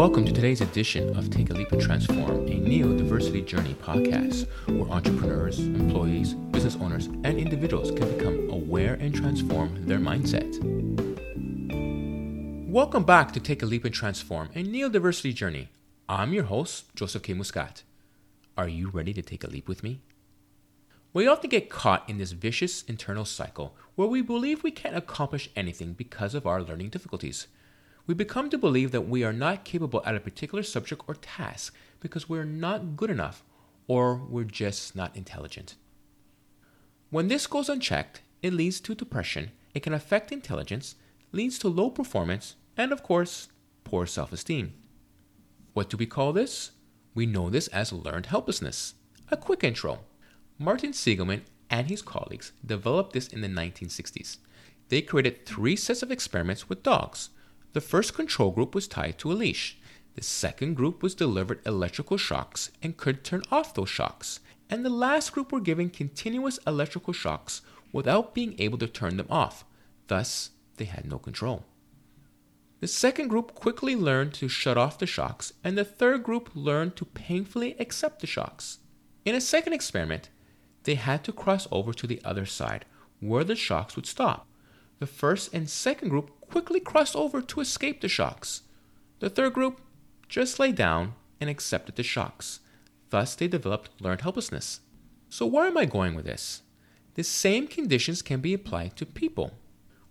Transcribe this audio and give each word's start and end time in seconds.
Welcome 0.00 0.24
to 0.24 0.32
today's 0.32 0.62
edition 0.62 1.14
of 1.14 1.28
Take 1.28 1.50
a 1.50 1.52
Leap 1.52 1.72
and 1.72 1.82
Transform, 1.82 2.46
a 2.46 2.52
Neurodiversity 2.52 3.44
Journey 3.44 3.74
podcast, 3.74 4.48
where 4.66 4.88
entrepreneurs, 4.88 5.58
employees, 5.58 6.32
business 6.32 6.74
owners, 6.76 7.04
and 7.22 7.38
individuals 7.38 7.90
can 7.90 8.16
become 8.16 8.48
aware 8.48 8.94
and 8.94 9.14
transform 9.14 9.86
their 9.86 9.98
mindset. 9.98 10.58
Welcome 12.66 13.04
back 13.04 13.30
to 13.32 13.40
Take 13.40 13.62
a 13.62 13.66
Leap 13.66 13.84
and 13.84 13.92
Transform, 13.92 14.48
a 14.54 14.64
Neurodiversity 14.64 15.34
Journey. 15.34 15.68
I'm 16.08 16.32
your 16.32 16.44
host, 16.44 16.86
Joseph 16.94 17.22
K. 17.22 17.34
Muscat. 17.34 17.82
Are 18.56 18.68
you 18.68 18.88
ready 18.88 19.12
to 19.12 19.20
take 19.20 19.44
a 19.44 19.50
leap 19.50 19.68
with 19.68 19.82
me? 19.82 20.00
We 21.12 21.28
often 21.28 21.50
get 21.50 21.68
caught 21.68 22.08
in 22.08 22.16
this 22.16 22.32
vicious 22.32 22.84
internal 22.84 23.26
cycle 23.26 23.76
where 23.96 24.08
we 24.08 24.22
believe 24.22 24.62
we 24.62 24.70
can't 24.70 24.96
accomplish 24.96 25.50
anything 25.54 25.92
because 25.92 26.34
of 26.34 26.46
our 26.46 26.62
learning 26.62 26.88
difficulties. 26.88 27.48
We 28.10 28.14
become 28.14 28.50
to 28.50 28.58
believe 28.58 28.90
that 28.90 29.08
we 29.08 29.22
are 29.22 29.32
not 29.32 29.64
capable 29.64 30.02
at 30.04 30.16
a 30.16 30.20
particular 30.20 30.64
subject 30.64 31.04
or 31.06 31.14
task 31.14 31.72
because 32.00 32.28
we're 32.28 32.42
not 32.42 32.96
good 32.96 33.08
enough 33.08 33.44
or 33.86 34.16
we're 34.16 34.42
just 34.42 34.96
not 34.96 35.14
intelligent. 35.14 35.76
When 37.10 37.28
this 37.28 37.46
goes 37.46 37.68
unchecked, 37.68 38.22
it 38.42 38.52
leads 38.52 38.80
to 38.80 38.96
depression, 38.96 39.52
it 39.74 39.84
can 39.84 39.94
affect 39.94 40.32
intelligence, 40.32 40.96
leads 41.30 41.56
to 41.60 41.68
low 41.68 41.88
performance, 41.88 42.56
and 42.76 42.90
of 42.90 43.04
course, 43.04 43.46
poor 43.84 44.06
self 44.06 44.32
esteem. 44.32 44.74
What 45.72 45.88
do 45.88 45.96
we 45.96 46.06
call 46.06 46.32
this? 46.32 46.72
We 47.14 47.26
know 47.26 47.48
this 47.48 47.68
as 47.68 47.92
learned 47.92 48.26
helplessness. 48.26 48.94
A 49.30 49.36
quick 49.36 49.62
intro. 49.62 50.00
Martin 50.58 50.92
Seligman 50.92 51.44
and 51.70 51.86
his 51.86 52.02
colleagues 52.02 52.50
developed 52.66 53.12
this 53.12 53.28
in 53.28 53.40
the 53.40 53.46
1960s. 53.46 54.38
They 54.88 55.00
created 55.00 55.46
three 55.46 55.76
sets 55.76 56.02
of 56.02 56.10
experiments 56.10 56.68
with 56.68 56.82
dogs. 56.82 57.30
The 57.72 57.80
first 57.80 58.14
control 58.14 58.50
group 58.50 58.74
was 58.74 58.88
tied 58.88 59.18
to 59.18 59.30
a 59.30 59.34
leash. 59.34 59.78
The 60.14 60.22
second 60.22 60.74
group 60.74 61.02
was 61.02 61.14
delivered 61.14 61.60
electrical 61.64 62.16
shocks 62.16 62.70
and 62.82 62.96
could 62.96 63.22
turn 63.22 63.42
off 63.50 63.74
those 63.74 63.88
shocks. 63.88 64.40
And 64.68 64.84
the 64.84 64.90
last 64.90 65.32
group 65.32 65.52
were 65.52 65.60
given 65.60 65.90
continuous 65.90 66.58
electrical 66.66 67.12
shocks 67.12 67.62
without 67.92 68.34
being 68.34 68.54
able 68.58 68.78
to 68.78 68.86
turn 68.86 69.16
them 69.16 69.26
off. 69.30 69.64
Thus, 70.08 70.50
they 70.76 70.84
had 70.84 71.08
no 71.08 71.18
control. 71.18 71.64
The 72.80 72.88
second 72.88 73.28
group 73.28 73.54
quickly 73.54 73.94
learned 73.94 74.32
to 74.34 74.48
shut 74.48 74.78
off 74.78 74.98
the 74.98 75.06
shocks, 75.06 75.52
and 75.62 75.76
the 75.76 75.84
third 75.84 76.22
group 76.22 76.50
learned 76.54 76.96
to 76.96 77.04
painfully 77.04 77.76
accept 77.78 78.20
the 78.20 78.26
shocks. 78.26 78.78
In 79.24 79.34
a 79.34 79.40
second 79.40 79.74
experiment, 79.74 80.30
they 80.84 80.94
had 80.94 81.22
to 81.24 81.32
cross 81.32 81.68
over 81.70 81.92
to 81.92 82.06
the 82.06 82.22
other 82.24 82.46
side, 82.46 82.86
where 83.20 83.44
the 83.44 83.54
shocks 83.54 83.96
would 83.96 84.06
stop. 84.06 84.46
The 84.98 85.06
first 85.06 85.52
and 85.52 85.68
second 85.68 86.08
group 86.08 86.30
quickly 86.50 86.80
crossed 86.80 87.16
over 87.16 87.40
to 87.40 87.60
escape 87.60 88.00
the 88.00 88.08
shocks. 88.08 88.62
The 89.20 89.30
third 89.30 89.52
group 89.52 89.80
just 90.28 90.58
lay 90.58 90.72
down 90.72 91.14
and 91.40 91.48
accepted 91.48 91.96
the 91.96 92.02
shocks. 92.02 92.60
Thus, 93.10 93.34
they 93.34 93.48
developed 93.48 93.90
learned 94.00 94.20
helplessness. 94.22 94.80
So, 95.28 95.46
where 95.46 95.66
am 95.66 95.76
I 95.76 95.84
going 95.84 96.14
with 96.14 96.26
this? 96.26 96.62
The 97.14 97.24
same 97.24 97.66
conditions 97.66 98.22
can 98.22 98.40
be 98.40 98.54
applied 98.54 98.96
to 98.96 99.06
people. 99.06 99.52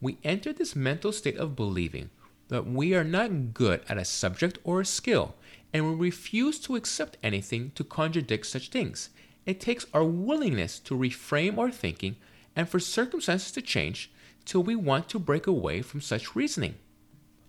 We 0.00 0.18
enter 0.24 0.52
this 0.52 0.76
mental 0.76 1.12
state 1.12 1.36
of 1.36 1.56
believing 1.56 2.10
that 2.48 2.66
we 2.66 2.94
are 2.94 3.04
not 3.04 3.54
good 3.54 3.82
at 3.88 3.98
a 3.98 4.04
subject 4.04 4.58
or 4.64 4.80
a 4.80 4.84
skill, 4.84 5.34
and 5.72 5.86
we 5.86 6.06
refuse 6.06 6.58
to 6.60 6.76
accept 6.76 7.16
anything 7.22 7.72
to 7.74 7.84
contradict 7.84 8.46
such 8.46 8.68
things. 8.68 9.10
It 9.46 9.60
takes 9.60 9.86
our 9.92 10.04
willingness 10.04 10.78
to 10.80 10.96
reframe 10.96 11.58
our 11.58 11.70
thinking 11.70 12.16
and 12.54 12.68
for 12.68 12.78
circumstances 12.78 13.52
to 13.52 13.62
change 13.62 14.10
till 14.44 14.62
we 14.62 14.76
want 14.76 15.08
to 15.08 15.18
break 15.18 15.46
away 15.46 15.82
from 15.82 16.00
such 16.00 16.36
reasoning. 16.36 16.76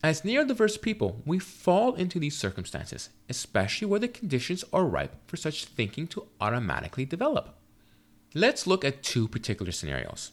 As 0.03 0.21
neurodiverse 0.21 0.81
people, 0.81 1.21
we 1.25 1.39
fall 1.39 1.95
into 1.95 2.19
these 2.19 2.37
circumstances, 2.37 3.09
especially 3.29 3.87
where 3.87 3.99
the 3.99 4.07
conditions 4.07 4.63
are 4.71 4.85
ripe 4.85 5.15
for 5.25 5.35
such 5.37 5.65
thinking 5.65 6.05
to 6.07 6.27
automatically 6.39 7.05
develop. 7.05 7.55
Let's 8.33 8.67
look 8.67 8.85
at 8.85 9.02
two 9.02 9.27
particular 9.27 9.71
scenarios. 9.71 10.31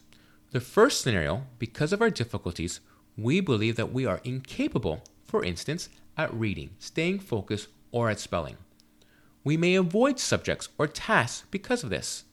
The 0.50 0.60
first 0.60 1.00
scenario, 1.00 1.44
because 1.58 1.92
of 1.92 2.02
our 2.02 2.10
difficulties, 2.10 2.80
we 3.16 3.40
believe 3.40 3.76
that 3.76 3.92
we 3.92 4.04
are 4.04 4.20
incapable, 4.24 5.02
for 5.24 5.44
instance, 5.44 5.88
at 6.16 6.34
reading, 6.34 6.70
staying 6.78 7.20
focused, 7.20 7.68
or 7.90 8.10
at 8.10 8.20
spelling. 8.20 8.56
We 9.44 9.56
may 9.56 9.74
avoid 9.74 10.18
subjects 10.18 10.68
or 10.78 10.86
tasks 10.86 11.46
because 11.50 11.82
of 11.82 11.90
this. 11.90 12.24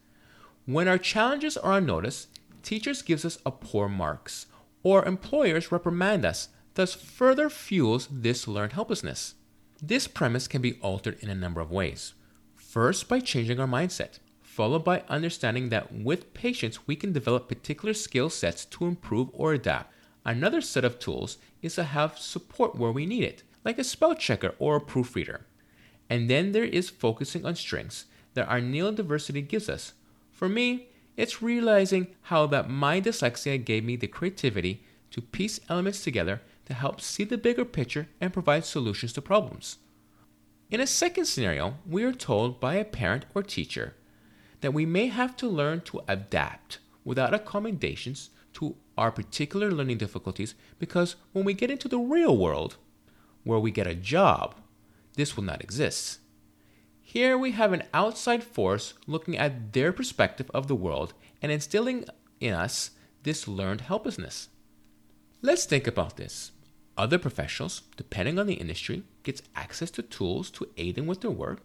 When 0.66 0.88
our 0.88 0.98
challenges 0.98 1.56
are 1.56 1.74
unnoticed, 1.74 2.28
teachers 2.64 3.02
gives 3.02 3.26
us 3.26 3.38
a 3.46 3.52
poor 3.52 3.88
marks, 3.88 4.48
or 4.84 5.06
employers 5.06 5.72
reprimand 5.72 6.26
us, 6.26 6.50
thus 6.76 6.94
further 6.94 7.50
fuels 7.50 8.08
this 8.12 8.48
learned 8.48 8.74
helplessness. 8.74 9.36
This 9.82 10.08
premise 10.08 10.48
can 10.48 10.62
be 10.62 10.80
altered 10.82 11.18
in 11.22 11.30
a 11.30 11.36
number 11.36 11.62
of 11.62 11.72
ways. 11.72 12.14
First, 12.56 13.08
by 13.08 13.20
changing 13.20 13.60
our 13.60 13.68
mindset, 13.68 14.20
followed 14.42 14.84
by 14.84 15.04
understanding 15.08 15.70
that 15.70 15.94
with 15.94 16.34
patience 16.34 16.86
we 16.86 16.96
can 16.96 17.14
develop 17.14 17.48
particular 17.48 17.94
skill 17.94 18.30
sets 18.30 18.66
to 18.66 18.86
improve 18.86 19.30
or 19.32 19.54
adapt. 19.54 19.94
Another 20.26 20.60
set 20.60 20.84
of 20.84 21.00
tools 21.00 21.38
is 21.62 21.76
to 21.76 21.84
have 21.84 22.20
support 22.20 22.76
where 22.76 22.92
we 22.92 23.06
need 23.06 23.24
it, 23.24 23.44
like 23.64 23.80
a 23.80 23.84
spell 23.84 24.14
checker 24.16 24.54
or 24.60 24.76
a 24.76 24.82
proofreader. 24.82 25.46
And 26.10 26.30
then 26.30 26.52
there 26.52 26.66
is 26.66 26.90
focusing 26.90 27.46
on 27.46 27.56
strengths 27.56 28.06
that 28.34 28.48
our 28.48 28.60
neurodiversity 28.60 29.48
gives 29.48 29.70
us. 29.70 29.94
For 30.32 30.50
me, 30.50 30.90
it's 31.20 31.42
realizing 31.42 32.08
how 32.22 32.48
that 32.48 32.70
my 32.70 33.02
dyslexia 33.02 33.62
gave 33.64 33.84
me 33.84 33.98
the 33.98 34.08
creativity 34.08 34.86
to 35.12 35.20
piece 35.20 35.60
elements 35.68 36.02
together 36.02 36.42
to 36.66 36.74
help 36.74 37.02
see 37.02 37.26
the 37.26 37.38
bigger 37.38 37.66
picture 37.66 38.08
and 38.22 38.32
provide 38.32 38.64
solutions 38.64 39.12
to 39.12 39.22
problems. 39.22 39.80
In 40.72 40.80
a 40.80 40.88
second 40.88 41.26
scenario, 41.26 41.74
we 41.86 42.06
are 42.06 42.14
told 42.14 42.62
by 42.62 42.76
a 42.76 42.86
parent 42.86 43.26
or 43.36 43.44
teacher 43.44 43.96
that 44.62 44.74
we 44.74 44.86
may 44.86 45.08
have 45.08 45.36
to 45.36 45.50
learn 45.50 45.82
to 45.82 46.00
adapt 46.08 46.80
without 47.04 47.34
accommodations 47.34 48.30
to 48.54 48.78
our 48.98 49.12
particular 49.12 49.72
learning 49.72 49.98
difficulties 49.98 50.56
because 50.78 51.18
when 51.34 51.44
we 51.44 51.54
get 51.54 51.70
into 51.70 51.90
the 51.90 52.00
real 52.00 52.38
world, 52.38 52.78
where 53.44 53.60
we 53.60 53.72
get 53.72 53.88
a 53.88 53.94
job, 53.94 54.56
this 55.18 55.36
will 55.36 55.44
not 55.44 55.62
exist. 55.62 56.20
Here 57.12 57.40
we 57.40 57.54
have 57.54 57.74
an 57.74 57.82
outside 57.92 58.44
force 58.44 58.94
looking 59.08 59.36
at 59.36 59.74
their 59.74 59.92
perspective 59.92 60.52
of 60.54 60.68
the 60.68 60.76
world 60.76 61.16
and 61.42 61.52
instilling 61.52 62.06
in 62.40 62.54
us 62.54 62.92
this 63.24 63.48
learned 63.48 63.82
helplessness. 63.82 64.50
Let's 65.42 65.66
think 65.66 65.88
about 65.88 66.18
this. 66.18 66.52
Other 66.96 67.18
professionals, 67.18 67.82
depending 67.98 68.38
on 68.38 68.46
the 68.46 68.62
industry, 68.62 69.02
gets 69.24 69.42
access 69.56 69.90
to 69.90 70.04
tools 70.04 70.52
to 70.52 70.70
aid 70.78 70.94
them 70.94 71.08
with 71.08 71.22
their 71.22 71.32
work. 71.32 71.64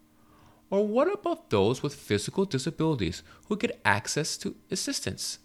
Or 0.71 0.89
what 0.89 1.13
about 1.13 1.51
those 1.51 1.83
with 1.83 1.95
physical 1.95 2.47
disabilities 2.47 3.23
who 3.49 3.59
get 3.59 3.83
access 3.85 4.39
to 4.39 4.57
assistance? 4.71 5.41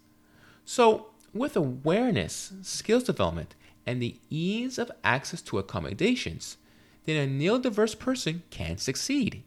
So, 0.63 1.07
with 1.33 1.57
awareness, 1.57 2.53
skills 2.61 3.03
development, 3.03 3.53
and 3.85 4.01
the 4.01 4.17
ease 4.29 4.77
of 4.77 4.93
access 5.03 5.41
to 5.41 5.57
accommodations, 5.57 6.55
then 7.03 7.17
a 7.17 7.29
neurodiverse 7.29 7.99
person 7.99 8.43
can 8.49 8.77
succeed. 8.77 9.43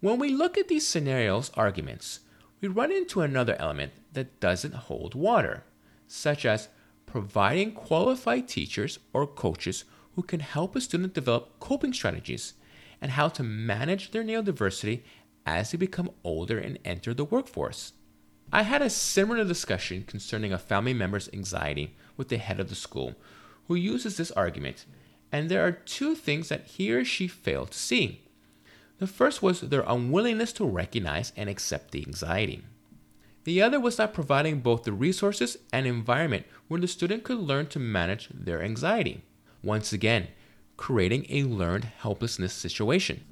When 0.00 0.18
we 0.18 0.30
look 0.30 0.56
at 0.56 0.68
these 0.68 0.86
scenarios 0.86 1.50
arguments, 1.54 2.20
we 2.62 2.68
run 2.68 2.90
into 2.90 3.20
another 3.20 3.54
element 3.58 3.92
that 4.14 4.40
doesn't 4.40 4.74
hold 4.74 5.14
water, 5.14 5.64
such 6.06 6.46
as 6.46 6.68
providing 7.04 7.72
qualified 7.72 8.48
teachers 8.48 8.98
or 9.12 9.26
coaches 9.26 9.84
who 10.14 10.22
can 10.22 10.40
help 10.40 10.74
a 10.74 10.80
student 10.80 11.12
develop 11.12 11.60
coping 11.60 11.92
strategies 11.92 12.54
and 13.02 13.12
how 13.12 13.28
to 13.28 13.42
manage 13.42 14.10
their 14.10 14.24
neurodiversity 14.24 15.02
as 15.44 15.70
they 15.70 15.76
become 15.76 16.10
older 16.24 16.58
and 16.58 16.78
enter 16.82 17.12
the 17.12 17.24
workforce. 17.24 17.92
I 18.50 18.62
had 18.62 18.80
a 18.80 18.88
similar 18.88 19.44
discussion 19.44 20.04
concerning 20.04 20.52
a 20.52 20.58
family 20.58 20.94
member's 20.94 21.28
anxiety 21.32 21.94
with 22.16 22.28
the 22.28 22.38
head 22.38 22.58
of 22.58 22.70
the 22.70 22.74
school 22.74 23.16
who 23.68 23.74
uses 23.74 24.16
this 24.16 24.30
argument 24.32 24.86
and 25.30 25.48
there 25.48 25.64
are 25.66 25.72
two 25.72 26.14
things 26.14 26.48
that 26.48 26.66
he 26.66 26.90
or 26.90 27.04
she 27.04 27.28
failed 27.28 27.72
to 27.72 27.78
see. 27.78 28.22
The 29.00 29.06
first 29.06 29.42
was 29.42 29.62
their 29.62 29.82
unwillingness 29.86 30.52
to 30.52 30.66
recognize 30.66 31.32
and 31.34 31.48
accept 31.48 31.90
the 31.90 32.04
anxiety. 32.06 32.62
The 33.44 33.62
other 33.62 33.80
was 33.80 33.96
not 33.96 34.12
providing 34.12 34.60
both 34.60 34.82
the 34.82 34.92
resources 34.92 35.56
and 35.72 35.86
environment 35.86 36.44
where 36.68 36.82
the 36.82 36.86
student 36.86 37.24
could 37.24 37.38
learn 37.38 37.68
to 37.68 37.78
manage 37.78 38.28
their 38.28 38.62
anxiety. 38.62 39.22
Once 39.62 39.94
again, 39.94 40.28
creating 40.76 41.24
a 41.30 41.44
learned 41.44 41.84
helplessness 41.84 42.52
situation. 42.52 43.24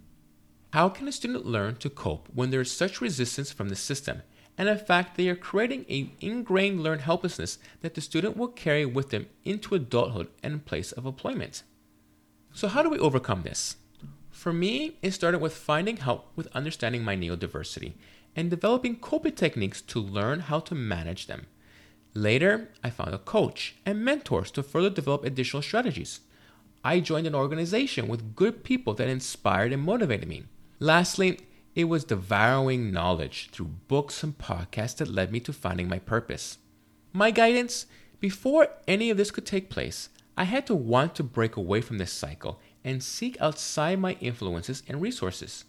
How 0.72 0.88
can 0.88 1.06
a 1.06 1.12
student 1.12 1.44
learn 1.44 1.76
to 1.76 1.90
cope 1.90 2.30
when 2.34 2.48
there 2.48 2.62
is 2.62 2.72
such 2.72 3.02
resistance 3.02 3.52
from 3.52 3.68
the 3.68 3.76
system? 3.76 4.22
And 4.56 4.70
in 4.70 4.78
fact, 4.78 5.18
they 5.18 5.28
are 5.28 5.36
creating 5.36 5.84
an 5.90 6.12
ingrained 6.22 6.82
learned 6.82 7.02
helplessness 7.02 7.58
that 7.82 7.94
the 7.94 8.00
student 8.00 8.38
will 8.38 8.48
carry 8.48 8.86
with 8.86 9.10
them 9.10 9.26
into 9.44 9.74
adulthood 9.74 10.28
and 10.42 10.64
place 10.64 10.92
of 10.92 11.04
employment. 11.04 11.62
So, 12.54 12.68
how 12.68 12.82
do 12.82 12.88
we 12.88 12.98
overcome 12.98 13.42
this? 13.42 13.76
For 14.38 14.52
me, 14.52 14.98
it 15.02 15.10
started 15.10 15.40
with 15.40 15.52
finding 15.52 15.96
help 15.96 16.28
with 16.36 16.46
understanding 16.54 17.02
my 17.02 17.16
neurodiversity 17.16 17.94
and 18.36 18.48
developing 18.48 18.94
coping 18.94 19.32
techniques 19.32 19.82
to 19.82 19.98
learn 19.98 20.38
how 20.38 20.60
to 20.60 20.76
manage 20.76 21.26
them. 21.26 21.46
Later, 22.14 22.68
I 22.84 22.90
found 22.90 23.14
a 23.14 23.18
coach 23.18 23.74
and 23.84 24.04
mentors 24.04 24.52
to 24.52 24.62
further 24.62 24.90
develop 24.90 25.24
additional 25.24 25.60
strategies. 25.60 26.20
I 26.84 27.00
joined 27.00 27.26
an 27.26 27.34
organization 27.34 28.06
with 28.06 28.36
good 28.36 28.62
people 28.62 28.94
that 28.94 29.08
inspired 29.08 29.72
and 29.72 29.82
motivated 29.82 30.28
me. 30.28 30.44
Lastly, 30.78 31.40
it 31.74 31.86
was 31.86 32.04
devouring 32.04 32.92
knowledge 32.92 33.48
through 33.50 33.74
books 33.88 34.22
and 34.22 34.38
podcasts 34.38 34.98
that 34.98 35.08
led 35.08 35.32
me 35.32 35.40
to 35.40 35.52
finding 35.52 35.88
my 35.88 35.98
purpose. 35.98 36.58
My 37.12 37.32
guidance 37.32 37.86
before 38.20 38.68
any 38.86 39.10
of 39.10 39.16
this 39.16 39.32
could 39.32 39.46
take 39.46 39.68
place, 39.68 40.10
I 40.36 40.44
had 40.44 40.64
to 40.68 40.76
want 40.76 41.16
to 41.16 41.24
break 41.24 41.56
away 41.56 41.80
from 41.80 41.98
this 41.98 42.12
cycle 42.12 42.60
and 42.88 43.02
seek 43.02 43.36
outside 43.40 44.00
my 44.00 44.12
influences 44.14 44.82
and 44.88 45.02
resources. 45.02 45.64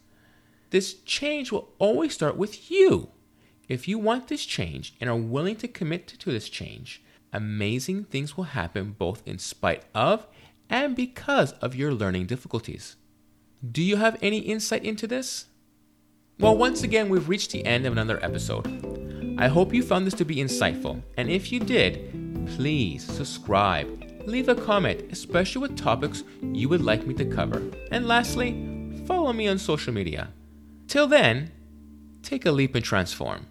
This 0.70 0.94
change 1.02 1.52
will 1.52 1.74
always 1.78 2.14
start 2.14 2.38
with 2.38 2.72
you. 2.72 3.10
If 3.68 3.88
you 3.88 4.00
want 4.00 4.28
this 4.28 4.46
change 4.46 4.96
and 5.02 5.10
are 5.10 5.16
willing 5.16 5.58
to 5.58 5.68
commit 5.68 6.08
to 6.08 6.32
this 6.32 6.50
change, 6.50 7.04
amazing 7.34 8.06
things 8.06 8.38
will 8.38 8.46
happen 8.46 8.96
both 8.98 9.22
in 9.26 9.38
spite 9.38 9.84
of 9.94 10.28
and 10.70 10.96
because 10.96 11.52
of 11.54 11.76
your 11.76 11.94
learning 11.94 12.28
difficulties. 12.28 12.96
Do 13.70 13.84
you 13.84 13.98
have 13.98 14.18
any 14.22 14.40
insight 14.40 14.86
into 14.86 15.06
this? 15.06 15.46
Well, 16.40 16.56
once 16.56 16.84
again, 16.84 17.10
we've 17.10 17.28
reached 17.28 17.52
the 17.52 17.66
end 17.66 17.86
of 17.86 17.92
another 17.92 18.24
episode. 18.24 19.36
I 19.38 19.48
hope 19.50 19.74
you 19.74 19.84
found 19.84 20.08
this 20.08 20.14
to 20.16 20.26
be 20.26 20.38
insightful, 20.38 21.02
and 21.18 21.30
if 21.30 21.52
you 21.52 21.60
did, 21.60 22.48
please 22.56 23.04
subscribe, 23.04 24.09
leave 24.30 24.50
a 24.50 24.56
comment, 24.56 25.12
especially 25.12 25.62
with 25.62 25.78
topics 25.78 26.24
you 26.54 26.70
would 26.70 26.82
like 26.82 27.06
me 27.06 27.14
to 27.16 27.26
cover, 27.26 27.64
and 27.92 28.08
lastly, 28.08 29.04
follow 29.06 29.34
me 29.34 29.48
on 29.48 29.58
social 29.58 29.94
media. 29.94 30.30
Till 30.88 31.08
then, 31.08 31.52
take 32.22 32.46
a 32.46 32.52
leap 32.52 32.76
and 32.76 32.86
transform. 32.86 33.48